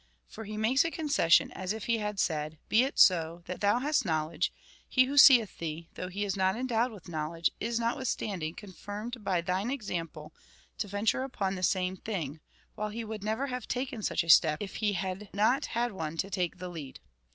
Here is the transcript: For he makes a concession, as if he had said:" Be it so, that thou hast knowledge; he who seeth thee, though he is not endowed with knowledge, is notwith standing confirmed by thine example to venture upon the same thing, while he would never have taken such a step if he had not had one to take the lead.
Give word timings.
For 0.27 0.45
he 0.45 0.57
makes 0.57 0.83
a 0.83 0.89
concession, 0.89 1.51
as 1.51 1.73
if 1.73 1.85
he 1.85 1.99
had 1.99 2.19
said:" 2.19 2.57
Be 2.69 2.83
it 2.83 2.97
so, 2.97 3.43
that 3.45 3.61
thou 3.61 3.77
hast 3.77 4.03
knowledge; 4.03 4.51
he 4.89 5.05
who 5.05 5.15
seeth 5.15 5.59
thee, 5.59 5.89
though 5.93 6.07
he 6.07 6.25
is 6.25 6.35
not 6.35 6.55
endowed 6.55 6.91
with 6.91 7.07
knowledge, 7.07 7.51
is 7.59 7.79
notwith 7.79 8.07
standing 8.07 8.55
confirmed 8.55 9.23
by 9.23 9.41
thine 9.41 9.69
example 9.69 10.33
to 10.79 10.87
venture 10.87 11.21
upon 11.21 11.53
the 11.53 11.61
same 11.61 11.97
thing, 11.97 12.39
while 12.73 12.89
he 12.89 13.05
would 13.05 13.23
never 13.23 13.45
have 13.45 13.67
taken 13.67 14.01
such 14.01 14.23
a 14.23 14.29
step 14.31 14.57
if 14.59 14.77
he 14.77 14.93
had 14.93 15.29
not 15.35 15.67
had 15.67 15.91
one 15.91 16.17
to 16.17 16.31
take 16.31 16.57
the 16.57 16.69
lead. 16.69 16.99